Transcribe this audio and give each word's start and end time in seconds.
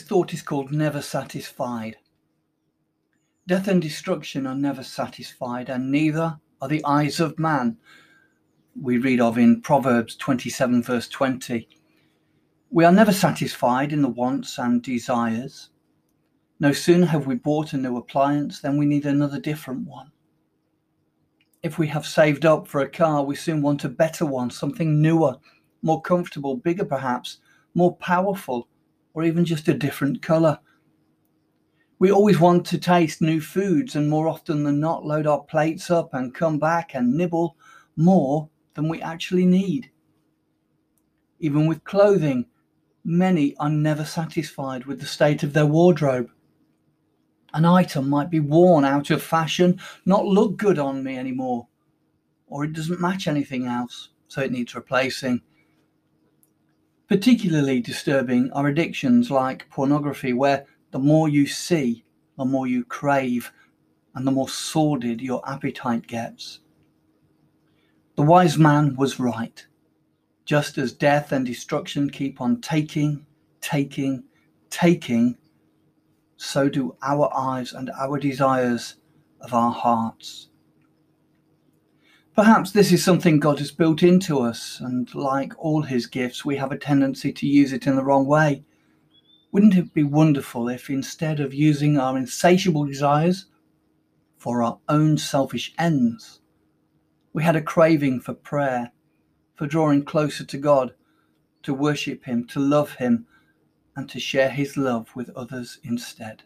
thought 0.00 0.32
is 0.32 0.42
called 0.42 0.72
Never 0.72 1.02
Satisfied. 1.02 1.96
Death 3.46 3.68
and 3.68 3.82
destruction 3.82 4.46
are 4.46 4.54
never 4.54 4.82
satisfied, 4.84 5.68
and 5.68 5.90
neither 5.90 6.38
are 6.60 6.68
the 6.68 6.84
eyes 6.84 7.18
of 7.18 7.38
man. 7.38 7.76
We 8.80 8.98
read 8.98 9.20
of 9.20 9.36
in 9.36 9.60
Proverbs 9.60 10.14
27, 10.16 10.82
verse 10.82 11.08
20. 11.08 11.68
We 12.70 12.84
are 12.84 12.92
never 12.92 13.12
satisfied 13.12 13.92
in 13.92 14.00
the 14.00 14.08
wants 14.08 14.58
and 14.58 14.80
desires. 14.80 15.70
No 16.60 16.72
sooner 16.72 17.06
have 17.06 17.26
we 17.26 17.34
bought 17.34 17.72
a 17.72 17.76
new 17.76 17.96
appliance 17.96 18.60
than 18.60 18.78
we 18.78 18.86
need 18.86 19.04
another 19.04 19.40
different 19.40 19.86
one. 19.86 20.12
If 21.62 21.78
we 21.78 21.88
have 21.88 22.06
saved 22.06 22.46
up 22.46 22.66
for 22.66 22.80
a 22.80 22.88
car, 22.88 23.24
we 23.24 23.34
soon 23.34 23.60
want 23.60 23.84
a 23.84 23.88
better 23.88 24.24
one, 24.24 24.50
something 24.50 25.02
newer, 25.02 25.36
more 25.82 26.00
comfortable, 26.00 26.56
bigger 26.56 26.84
perhaps, 26.84 27.38
more 27.74 27.96
powerful, 27.96 28.68
or 29.14 29.24
even 29.24 29.44
just 29.44 29.68
a 29.68 29.74
different 29.74 30.22
colour. 30.22 30.58
We 31.98 32.10
always 32.10 32.40
want 32.40 32.66
to 32.66 32.78
taste 32.78 33.22
new 33.22 33.40
foods 33.40 33.94
and 33.94 34.10
more 34.10 34.26
often 34.26 34.64
than 34.64 34.80
not 34.80 35.04
load 35.04 35.26
our 35.26 35.42
plates 35.42 35.90
up 35.90 36.14
and 36.14 36.34
come 36.34 36.58
back 36.58 36.94
and 36.94 37.16
nibble 37.16 37.56
more 37.96 38.48
than 38.74 38.88
we 38.88 39.00
actually 39.00 39.46
need. 39.46 39.90
Even 41.38 41.66
with 41.66 41.84
clothing, 41.84 42.46
many 43.04 43.56
are 43.56 43.70
never 43.70 44.04
satisfied 44.04 44.84
with 44.84 45.00
the 45.00 45.06
state 45.06 45.42
of 45.42 45.52
their 45.52 45.66
wardrobe. 45.66 46.30
An 47.54 47.64
item 47.64 48.08
might 48.08 48.30
be 48.30 48.40
worn 48.40 48.84
out 48.84 49.10
of 49.10 49.22
fashion, 49.22 49.78
not 50.06 50.24
look 50.24 50.56
good 50.56 50.78
on 50.78 51.04
me 51.04 51.18
anymore, 51.18 51.68
or 52.46 52.64
it 52.64 52.72
doesn't 52.72 53.00
match 53.00 53.26
anything 53.26 53.66
else, 53.66 54.08
so 54.28 54.40
it 54.40 54.52
needs 54.52 54.74
replacing. 54.74 55.42
Particularly 57.12 57.82
disturbing 57.82 58.50
are 58.52 58.68
addictions 58.68 59.30
like 59.30 59.68
pornography, 59.68 60.32
where 60.32 60.64
the 60.92 60.98
more 60.98 61.28
you 61.28 61.46
see, 61.46 62.06
the 62.38 62.44
more 62.46 62.66
you 62.66 62.86
crave, 62.86 63.52
and 64.14 64.26
the 64.26 64.30
more 64.30 64.48
sordid 64.48 65.20
your 65.20 65.46
appetite 65.46 66.06
gets. 66.06 66.60
The 68.16 68.22
wise 68.22 68.56
man 68.56 68.96
was 68.96 69.20
right. 69.20 69.66
Just 70.46 70.78
as 70.78 70.94
death 70.94 71.32
and 71.32 71.44
destruction 71.44 72.08
keep 72.08 72.40
on 72.40 72.62
taking, 72.62 73.26
taking, 73.60 74.24
taking, 74.70 75.36
so 76.38 76.70
do 76.70 76.96
our 77.02 77.30
eyes 77.36 77.74
and 77.74 77.90
our 77.90 78.18
desires 78.18 78.94
of 79.42 79.52
our 79.52 79.70
hearts. 79.70 80.48
Perhaps 82.34 82.72
this 82.72 82.92
is 82.92 83.04
something 83.04 83.38
God 83.38 83.58
has 83.58 83.70
built 83.70 84.02
into 84.02 84.40
us, 84.40 84.80
and 84.80 85.14
like 85.14 85.52
all 85.58 85.82
his 85.82 86.06
gifts, 86.06 86.46
we 86.46 86.56
have 86.56 86.72
a 86.72 86.78
tendency 86.78 87.30
to 87.30 87.46
use 87.46 87.74
it 87.74 87.86
in 87.86 87.94
the 87.94 88.02
wrong 88.02 88.26
way. 88.26 88.64
Wouldn't 89.50 89.76
it 89.76 89.92
be 89.92 90.02
wonderful 90.02 90.70
if 90.70 90.88
instead 90.88 91.40
of 91.40 91.52
using 91.52 91.98
our 91.98 92.16
insatiable 92.16 92.86
desires 92.86 93.46
for 94.38 94.62
our 94.62 94.78
own 94.88 95.18
selfish 95.18 95.74
ends, 95.78 96.40
we 97.34 97.42
had 97.42 97.54
a 97.54 97.60
craving 97.60 98.20
for 98.20 98.32
prayer, 98.32 98.92
for 99.54 99.66
drawing 99.66 100.02
closer 100.02 100.44
to 100.44 100.56
God, 100.56 100.94
to 101.64 101.74
worship 101.74 102.24
Him, 102.24 102.46
to 102.46 102.60
love 102.60 102.94
Him, 102.94 103.26
and 103.94 104.08
to 104.08 104.18
share 104.18 104.48
His 104.48 104.78
love 104.78 105.14
with 105.14 105.28
others 105.36 105.80
instead? 105.84 106.44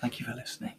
Thank 0.00 0.18
you 0.18 0.24
for 0.24 0.32
listening. 0.32 0.72